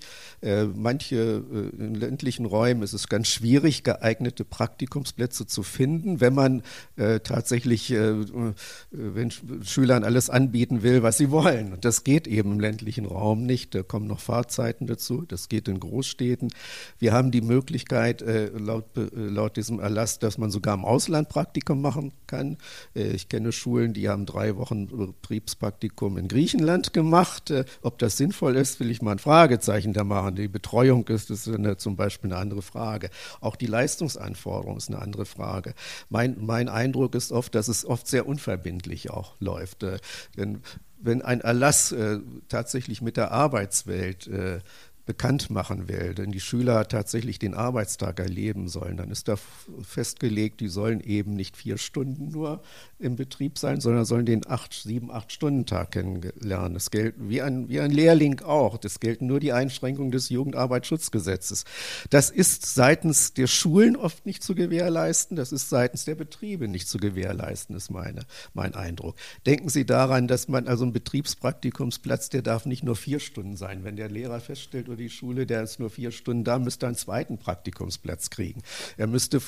[0.76, 6.64] manche äh, in ländlichen Räumen ist es ganz schwierig, geeignete Praktikumsplätze zu finden, wenn man
[6.96, 8.54] äh, tatsächlich äh, äh
[8.92, 9.32] wenn
[9.64, 11.74] Schülern alles anbieten will, was sie wollen.
[11.74, 13.76] Und das geht eben im ländlichen Raum nicht.
[13.76, 15.24] Da kommen noch Fahrzeiten dazu.
[15.28, 16.50] Das geht in Großstädten.
[17.00, 21.30] Wir haben die Möglichkeit, äh, laut, äh, laut diesem Erlass, dass man sogar im Ausland
[21.30, 22.58] Praktikum machen kann.
[22.94, 27.54] ich kenne Schulen, die haben drei Wochen Betriebspraktikum in Griechenland gemacht.
[27.82, 30.36] ob das sinnvoll ist, will ich mal ein Fragezeichen da machen.
[30.36, 32.77] Die Betreuung ist, ist eine, zum Beispiel eine andere Frage.
[33.42, 35.74] Auch die Leistungsanforderung ist eine andere Frage.
[36.10, 39.84] Mein, mein Eindruck ist oft, dass es oft sehr unverbindlich auch läuft.
[39.84, 40.00] Äh,
[40.38, 40.62] denn
[41.00, 44.60] wenn ein Erlass äh, tatsächlich mit der Arbeitswelt äh,
[45.08, 49.38] bekannt machen will, wenn die Schüler tatsächlich den Arbeitstag erleben sollen, dann ist da
[49.82, 52.62] festgelegt, die sollen eben nicht vier Stunden nur
[53.00, 56.74] im Betrieb sein, sondern sollen den acht, sieben, acht Stunden Tag kennenlernen.
[56.74, 58.78] Das gilt wie ein, wie ein Lehrling auch.
[58.78, 61.63] Das gelten nur die Einschränkungen des Jugendarbeitsschutzgesetzes.
[62.10, 65.38] Das ist seitens der Schulen oft nicht zu gewährleisten.
[65.38, 69.15] Das ist seitens der Betriebe nicht zu gewährleisten, ist meine, mein Eindruck.
[69.46, 73.86] Denken Sie daran, dass man also einen Betriebspraktikumsplatz, der darf nicht nur vier Stunden sein.
[73.86, 77.38] Wenn der Lehrer feststellt, die Schule, der ist nur vier Stunden da, müsste einen zweiten
[77.38, 78.62] Praktikumsplatz kriegen.
[78.98, 79.42] Er müsste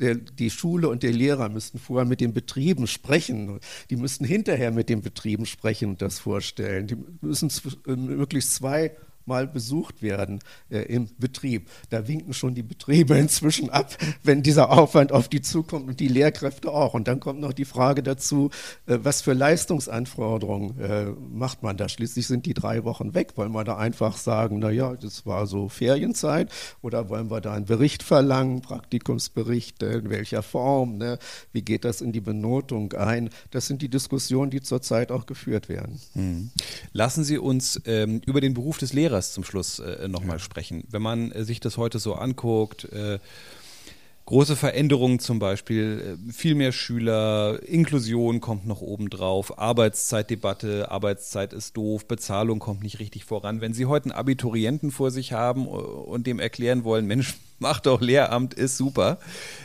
[0.00, 3.60] die Schule und der Lehrer müssten vorher mit den Betrieben sprechen.
[3.90, 6.86] Die müssten hinterher mit den Betrieben sprechen und das vorstellen.
[6.86, 7.50] Die müssen
[7.86, 11.68] möglichst zwei mal besucht werden äh, im Betrieb.
[11.90, 16.08] Da winken schon die Betriebe inzwischen ab, wenn dieser Aufwand auf die zukommt und die
[16.08, 16.94] Lehrkräfte auch.
[16.94, 18.50] Und dann kommt noch die Frage dazu,
[18.86, 21.88] äh, was für Leistungsanforderungen äh, macht man da?
[21.88, 23.36] Schließlich sind die drei Wochen weg.
[23.36, 26.50] Wollen wir da einfach sagen, na ja, das war so Ferienzeit
[26.82, 31.18] oder wollen wir da einen Bericht verlangen, Praktikumsbericht, äh, in welcher Form, ne?
[31.52, 33.30] wie geht das in die Benotung ein?
[33.50, 36.00] Das sind die Diskussionen, die zurzeit auch geführt werden.
[36.14, 36.50] Hm.
[36.92, 40.38] Lassen Sie uns ähm, über den Beruf des Lehrers Lehrers zum Schluss äh, nochmal ja.
[40.38, 40.84] sprechen.
[40.88, 43.18] Wenn man äh, sich das heute so anguckt, äh,
[44.26, 51.76] große Veränderungen zum Beispiel, äh, viel mehr Schüler, Inklusion kommt noch obendrauf, Arbeitszeitdebatte, Arbeitszeit ist
[51.76, 53.60] doof, Bezahlung kommt nicht richtig voran.
[53.60, 57.80] Wenn Sie heute einen Abiturienten vor sich haben äh, und dem erklären wollen, Mensch, mach
[57.80, 59.18] doch Lehramt, ist super.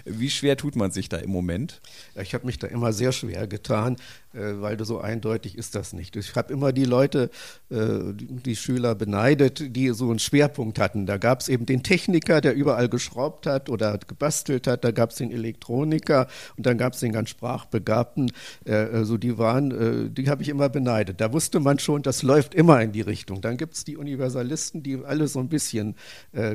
[0.05, 1.81] Wie schwer tut man sich da im Moment?
[2.19, 3.97] Ich habe mich da immer sehr schwer getan,
[4.35, 6.15] äh, weil so eindeutig ist das nicht.
[6.15, 7.29] Ich habe immer die Leute,
[7.69, 11.05] äh, die Schüler beneidet, die so einen Schwerpunkt hatten.
[11.05, 14.83] Da gab es eben den Techniker, der überall geschraubt hat oder gebastelt hat.
[14.83, 18.31] Da gab es den Elektroniker und dann gab es den ganz Sprachbegabten.
[18.65, 21.21] Also die waren, die habe ich immer beneidet.
[21.21, 23.41] Da wusste man schon, das läuft immer in die Richtung.
[23.41, 25.95] Dann gibt es die Universalisten, die alle so ein bisschen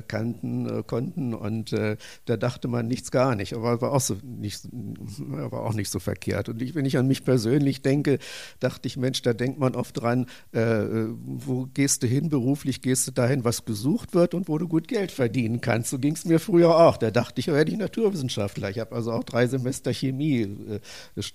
[0.09, 3.55] kannten, konnten und da dachte man nichts gar nicht.
[3.55, 6.49] Aber war auch so nicht, war auch nicht so verkehrt.
[6.49, 8.18] Und ich, wenn ich an mich persönlich ich denke,
[8.59, 13.06] dachte ich, Mensch, da denkt man oft dran, äh, wo gehst du hin beruflich, gehst
[13.09, 15.90] du dahin, was gesucht wird und wo du gut Geld verdienen kannst.
[15.90, 16.96] So ging es mir früher auch.
[16.96, 18.70] Da dachte ich, werde ich Naturwissenschaftler.
[18.70, 20.80] Ich habe also auch drei Semester Chemie, äh,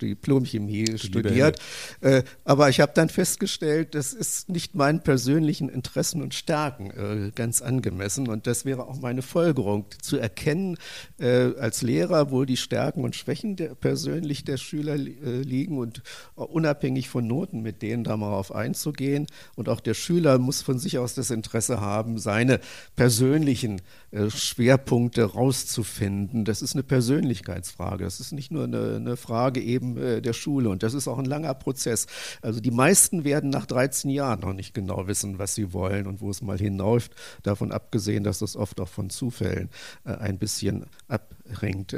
[0.02, 1.60] Diplomchemie studiert.
[2.02, 7.32] Äh, aber ich habe dann festgestellt, das ist nicht meinen persönlichen Interessen und Stärken äh,
[7.34, 8.28] ganz angemessen.
[8.28, 10.78] Und das wäre auch meine Folgerung, zu erkennen
[11.20, 16.02] äh, als Lehrer, wo die Stärken und Schwächen der, persönlich der Schüler äh, liegen und
[16.36, 19.28] unabhängig von Noten mit denen da mal auf einzugehen.
[19.56, 22.60] Und auch der Schüler muss von sich aus das Interesse haben, seine
[22.96, 26.46] persönlichen äh, Schwerpunkte rauszufinden.
[26.46, 28.04] Das ist eine Persönlichkeitsfrage.
[28.04, 30.70] Das ist nicht nur eine, eine Frage eben äh, der Schule.
[30.70, 32.08] Und das ist auch ein langer Prozess.
[32.42, 36.22] Also die meisten werden nach 13 Jahren noch nicht genau wissen, was sie wollen und
[36.22, 37.12] wo es mal hinausläuft.
[37.44, 39.70] Davon abgesehen, dass das oft auch von Zufällen
[40.06, 41.94] äh, ein bisschen abhängt.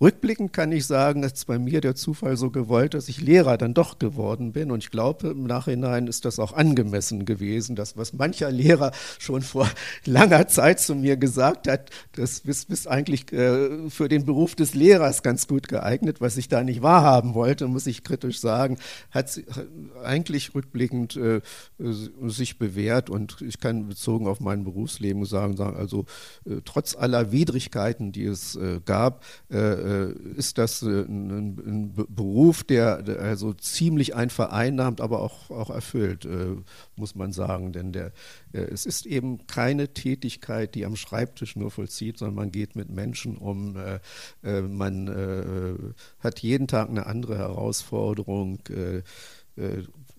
[0.00, 3.74] Rückblickend kann ich sagen, dass bei mir der Zufall so gewollt, dass ich Lehrer dann
[3.74, 4.70] doch geworden bin.
[4.70, 7.74] Und ich glaube, im Nachhinein ist das auch angemessen gewesen.
[7.74, 9.68] Das, was mancher Lehrer schon vor
[10.04, 15.24] langer Zeit zu mir gesagt hat, das bist eigentlich äh, für den Beruf des Lehrers
[15.24, 16.20] ganz gut geeignet.
[16.20, 18.78] Was ich da nicht wahrhaben wollte, muss ich kritisch sagen,
[19.10, 19.40] hat
[20.04, 21.40] eigentlich rückblickend äh,
[21.78, 23.10] sich bewährt.
[23.10, 26.06] Und ich kann bezogen auf mein Berufsleben sagen, also
[26.44, 29.24] äh, trotz aller Widrigkeiten, die es äh, gab,
[29.88, 35.50] äh, äh, ist das äh, ein, ein, Beruf, der also ziemlich ein vereinnahmt, aber auch,
[35.50, 36.56] auch erfüllt, äh,
[36.96, 37.72] muss man sagen.
[37.72, 38.12] Denn der,
[38.52, 43.36] es ist eben keine Tätigkeit, die am Schreibtisch nur vollzieht, sondern man geht mit Menschen
[43.36, 43.76] um.
[44.42, 48.60] man hat jeden Tag eine andere Herausforderung.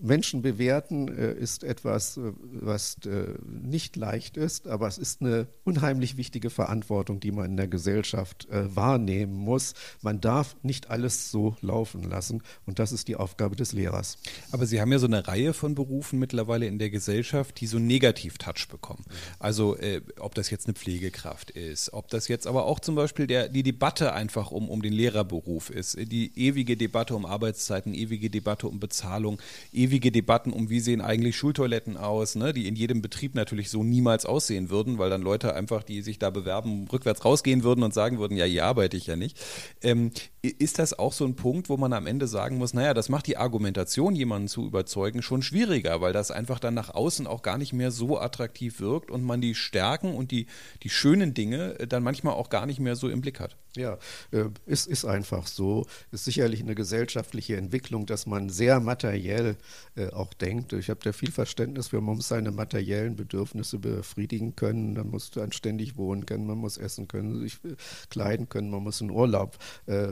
[0.01, 5.47] Menschen bewerten äh, ist etwas, äh, was äh, nicht leicht ist, aber es ist eine
[5.63, 9.73] unheimlich wichtige Verantwortung, die man in der Gesellschaft wahrnehmen muss.
[10.01, 14.17] Man darf nicht alles so laufen lassen und das ist die Aufgabe des Lehrers.
[14.51, 17.77] Aber Sie haben ja so eine Reihe von Berufen mittlerweile in der Gesellschaft, die so
[17.77, 19.03] einen Negativ-Touch bekommen.
[19.37, 23.27] Also äh, ob das jetzt eine Pflegekraft ist, ob das jetzt aber auch zum Beispiel
[23.27, 28.29] der, die Debatte einfach um, um den Lehrerberuf ist, die ewige Debatte um Arbeitszeiten, ewige
[28.29, 29.39] Debatte um Bezahlung,
[29.71, 33.71] ewige ewige Debatten um, wie sehen eigentlich Schultoiletten aus, ne, die in jedem Betrieb natürlich
[33.71, 37.83] so niemals aussehen würden, weil dann Leute einfach, die sich da bewerben, rückwärts rausgehen würden
[37.83, 39.39] und sagen würden, ja, hier arbeite ich ja nicht.
[39.81, 43.09] Ähm, ist das auch so ein Punkt, wo man am Ende sagen muss, naja, das
[43.09, 47.41] macht die Argumentation, jemanden zu überzeugen, schon schwieriger, weil das einfach dann nach außen auch
[47.41, 50.45] gar nicht mehr so attraktiv wirkt und man die Stärken und die,
[50.83, 53.57] die schönen Dinge dann manchmal auch gar nicht mehr so im Blick hat?
[53.75, 53.99] Ja,
[54.31, 55.85] äh, es ist einfach so.
[56.11, 59.57] Es ist sicherlich eine gesellschaftliche Entwicklung, dass man sehr materiell
[59.95, 60.73] äh, auch denkt.
[60.73, 65.37] Ich habe da viel Verständnis für, man muss seine materiellen Bedürfnisse befriedigen können, man muss
[65.37, 67.75] anständig wohnen können, man muss essen können, sich äh,
[68.09, 69.57] kleiden können, man muss in Urlaub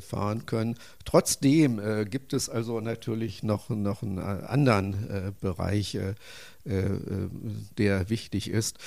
[0.01, 0.75] fahren können.
[1.05, 5.97] Trotzdem gibt es also natürlich noch, noch einen anderen Bereich
[6.65, 8.77] der wichtig ist.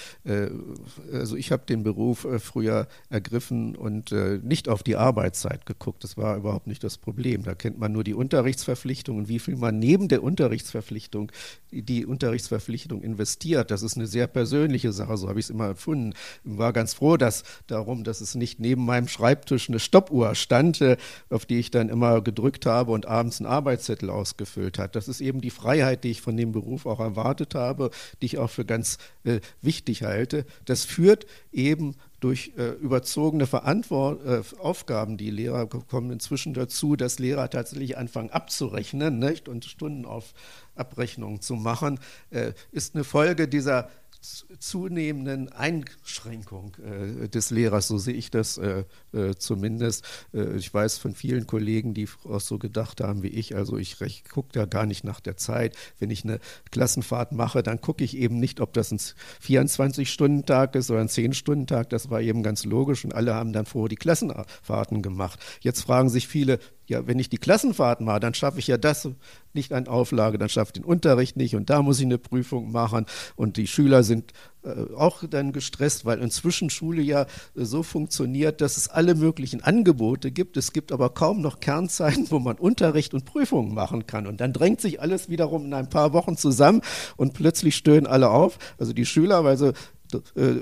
[1.13, 6.05] Also ich habe den Beruf früher ergriffen und nicht auf die Arbeitszeit geguckt.
[6.05, 7.42] Das war überhaupt nicht das Problem.
[7.42, 11.33] Da kennt man nur die Unterrichtsverpflichtung und wie viel man neben der Unterrichtsverpflichtung
[11.70, 13.70] die Unterrichtsverpflichtung investiert.
[13.70, 16.14] Das ist eine sehr persönliche Sache, so habe ich es immer empfunden.
[16.44, 20.85] Ich war ganz froh, dass darum, dass es nicht neben meinem Schreibtisch eine Stoppuhr stand,
[21.31, 24.96] auf die ich dann immer gedrückt habe und abends einen Arbeitszettel ausgefüllt hat.
[24.96, 28.27] Das ist eben die Freiheit, die ich von dem Beruf auch erwartet habe habe, die
[28.27, 30.44] ich auch für ganz äh, wichtig halte.
[30.64, 37.19] Das führt eben durch äh, überzogene Verantwort äh, Aufgaben, die Lehrer kommen inzwischen dazu, dass
[37.19, 39.49] Lehrer tatsächlich anfangen abzurechnen nicht?
[39.49, 40.35] und Stunden auf
[40.75, 41.99] Abrechnung zu machen,
[42.31, 43.89] äh, ist eine Folge dieser
[44.21, 50.05] zunehmenden Einschränkung äh, des Lehrers, so sehe ich das äh, äh, zumindest.
[50.35, 53.97] Äh, ich weiß von vielen Kollegen, die auch so gedacht haben wie ich, also ich
[54.29, 55.77] gucke da gar nicht nach der Zeit.
[55.99, 56.39] Wenn ich eine
[56.71, 61.89] Klassenfahrt mache, dann gucke ich eben nicht, ob das ein 24-Stunden-Tag ist oder ein 10-Stunden-Tag,
[61.91, 65.41] das war eben ganz logisch und alle haben dann vorher die Klassenfahrten gemacht.
[65.61, 66.59] Jetzt fragen sich viele,
[66.90, 69.09] ja, wenn ich die Klassenfahrten mache, dann schaffe ich ja das
[69.53, 72.72] nicht an Auflage, dann schaffe ich den Unterricht nicht und da muss ich eine Prüfung
[72.72, 77.83] machen und die Schüler sind äh, auch dann gestresst, weil inzwischen Schule ja äh, so
[77.83, 80.57] funktioniert, dass es alle möglichen Angebote gibt.
[80.57, 84.26] Es gibt aber kaum noch Kernzeiten, wo man Unterricht und Prüfungen machen kann.
[84.26, 86.83] Und dann drängt sich alles wiederum in ein paar Wochen zusammen
[87.16, 88.59] und plötzlich stöhnen alle auf.
[88.79, 89.72] Also die Schüler, weil sie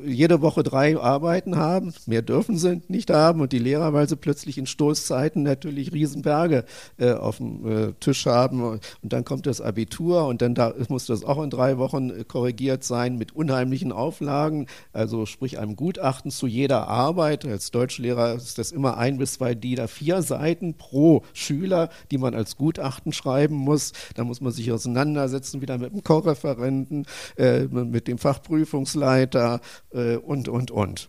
[0.06, 4.16] jede Woche drei Arbeiten haben, mehr dürfen sie nicht haben und die Lehrer, weil sie
[4.16, 6.64] plötzlich in Stoßzeiten natürlich Riesenberge
[6.98, 11.06] äh, auf dem äh, Tisch haben und dann kommt das Abitur und dann da, muss
[11.06, 16.30] das auch in drei Wochen äh, korrigiert sein mit unheimlichen Auflagen, also sprich einem Gutachten
[16.30, 17.44] zu jeder Arbeit.
[17.44, 22.34] Als Deutschlehrer ist das immer ein bis zwei DIN vier Seiten pro Schüler, die man
[22.34, 23.92] als Gutachten schreiben muss.
[24.14, 27.06] Da muss man sich auseinandersetzen wieder mit dem Korreferenten,
[27.36, 29.60] äh, mit dem Fachprüfungsleiter Twitter
[29.92, 31.08] äh, und, und, und.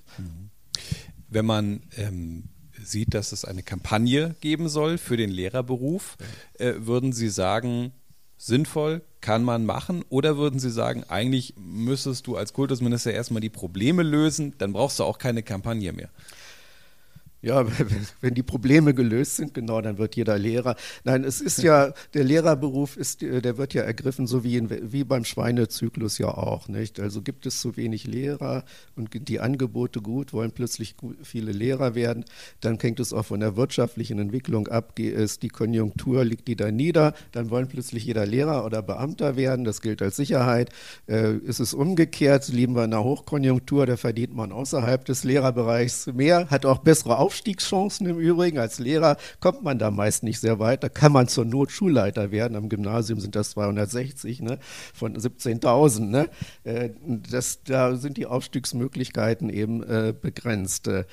[1.27, 2.45] Wenn man ähm,
[2.81, 6.17] sieht, dass es eine Kampagne geben soll für den Lehrerberuf,
[6.57, 7.91] äh, würden Sie sagen,
[8.37, 10.03] sinnvoll, kann man machen?
[10.09, 14.99] Oder würden Sie sagen, eigentlich müsstest du als Kultusminister erstmal die Probleme lösen, dann brauchst
[14.99, 16.09] du auch keine Kampagne mehr?
[17.41, 17.65] Ja,
[18.21, 20.75] wenn die Probleme gelöst sind, genau, dann wird jeder Lehrer.
[21.05, 25.05] Nein, es ist ja, der Lehrerberuf ist, der wird ja ergriffen, so wie, in, wie
[25.05, 26.99] beim Schweinezyklus ja auch, nicht?
[26.99, 32.25] Also gibt es zu wenig Lehrer und die Angebote gut, wollen plötzlich viele Lehrer werden,
[32.59, 36.71] dann hängt es auch von der wirtschaftlichen Entwicklung ab, ist die Konjunktur, liegt die da
[36.71, 40.71] nieder, dann wollen plötzlich jeder Lehrer oder Beamter werden, das gilt als Sicherheit.
[41.07, 46.07] Äh, ist es umgekehrt, leben wir in einer Hochkonjunktur, da verdient man außerhalb des Lehrerbereichs
[46.07, 48.57] mehr, hat auch bessere Aufstiegschancen im Übrigen.
[48.57, 50.83] Als Lehrer kommt man da meist nicht sehr weit.
[50.83, 52.55] Da kann man zur Not Schulleiter werden.
[52.55, 54.57] Am Gymnasium sind das 260 ne,
[54.95, 55.99] von 17.000.
[56.05, 56.29] Ne.
[56.63, 56.89] Äh,
[57.29, 60.87] das, da sind die Aufstiegsmöglichkeiten eben äh, begrenzt.
[60.87, 61.05] Äh,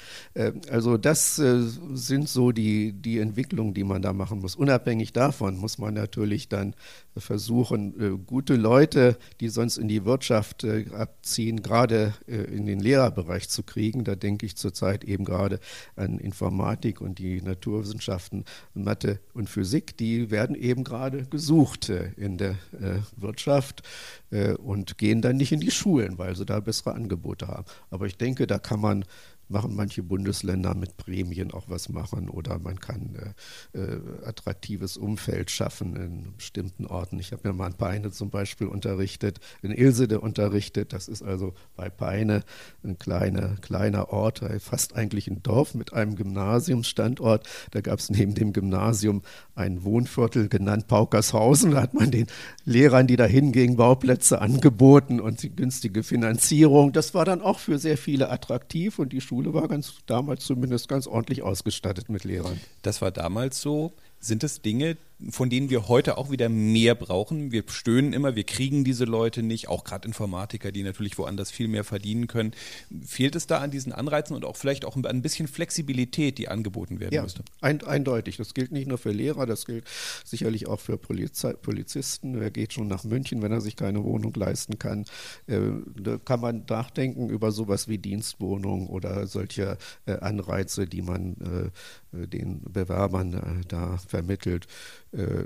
[0.70, 1.60] also das äh,
[1.92, 4.56] sind so die, die Entwicklungen, die man da machen muss.
[4.56, 6.74] Unabhängig davon muss man natürlich dann
[7.18, 13.48] versuchen, äh, gute Leute, die sonst in die Wirtschaft äh, abziehen, gerade in den Lehrerbereich
[13.48, 14.04] zu kriegen.
[14.04, 15.60] Da denke ich zurzeit eben gerade
[15.96, 22.38] an Informatik und die Naturwissenschaften, Mathe und Physik, die werden eben gerade gesucht äh, in
[22.38, 23.82] der äh, Wirtschaft
[24.30, 27.64] äh, und gehen dann nicht in die Schulen, weil sie da bessere Angebote haben.
[27.90, 29.04] Aber ich denke, da kann man
[29.48, 33.34] machen manche Bundesländer mit Prämien auch was machen oder man kann
[33.72, 37.18] äh, äh, attraktives Umfeld schaffen in bestimmten Orten.
[37.18, 40.92] Ich habe mir mal in Peine zum Beispiel unterrichtet, in Ilsede unterrichtet.
[40.92, 42.42] Das ist also bei Peine
[42.84, 47.48] ein kleiner, kleiner Ort, fast eigentlich ein Dorf mit einem Gymnasiumsstandort.
[47.70, 49.22] Da gab es neben dem Gymnasium
[49.54, 51.72] ein Wohnviertel genannt Paukershausen.
[51.72, 52.26] Da hat man den
[52.64, 56.92] Lehrern, die da hingingen, Bauplätze angeboten und die günstige Finanzierung.
[56.92, 60.88] Das war dann auch für sehr viele attraktiv und die Schule war ganz damals zumindest
[60.88, 62.60] ganz ordentlich ausgestattet mit Lehrern.
[62.82, 63.92] Das war damals so.
[64.26, 64.96] Sind es Dinge,
[65.30, 67.52] von denen wir heute auch wieder mehr brauchen?
[67.52, 71.68] Wir stöhnen immer, wir kriegen diese Leute nicht, auch gerade Informatiker, die natürlich woanders viel
[71.68, 72.50] mehr verdienen können.
[73.06, 76.98] Fehlt es da an diesen Anreizen und auch vielleicht auch ein bisschen Flexibilität, die angeboten
[76.98, 77.44] werden ja, müsste?
[77.60, 78.36] Ein, eindeutig.
[78.36, 79.84] Das gilt nicht nur für Lehrer, das gilt
[80.24, 82.40] sicherlich auch für Polizei, Polizisten.
[82.40, 85.04] Wer geht schon nach München, wenn er sich keine Wohnung leisten kann?
[85.46, 85.60] Äh,
[86.00, 91.70] da kann man nachdenken über sowas wie Dienstwohnung oder solche äh, Anreize, die man äh,
[92.26, 94.66] den Bewerbern äh, da vermittelt.
[95.12, 95.44] Äh,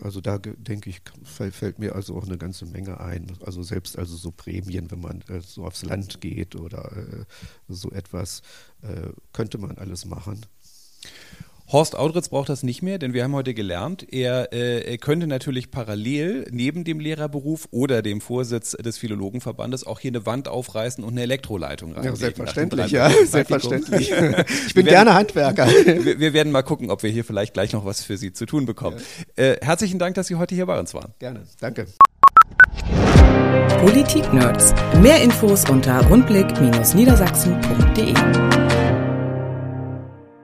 [0.00, 3.32] also da denke ich, fällt mir also auch eine ganze Menge ein.
[3.44, 7.26] Also selbst also so Prämien, wenn man äh, so aufs Land geht oder
[7.68, 8.42] so etwas,
[9.32, 10.44] könnte man alles machen.
[11.72, 15.26] Horst Audritz braucht das nicht mehr, denn wir haben heute gelernt, er, äh, er könnte
[15.26, 21.02] natürlich parallel neben dem Lehrerberuf oder dem Vorsitz des Philologenverbandes auch hier eine Wand aufreißen
[21.02, 22.14] und eine Elektroleitung reinlegen.
[22.14, 24.12] Ja, selbstverständlich, ja, selbstverständlich.
[24.12, 25.66] Ich bin werden, gerne Handwerker.
[25.86, 28.46] Wir, wir, werden mal gucken, ob wir hier vielleicht gleich noch was für Sie zu
[28.46, 28.98] tun bekommen.
[29.36, 29.44] Ja.
[29.44, 31.12] Äh, herzlichen Dank, dass Sie heute hier bei uns waren.
[31.18, 31.86] Gerne, danke.
[33.80, 34.72] Politik Nerds.
[35.00, 38.14] Mehr Infos unter rundblick-niedersachsen.de.